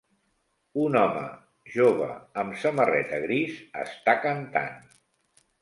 [0.83, 1.25] Un home
[1.75, 2.09] jove
[2.45, 4.77] amb samarreta gris està cantant.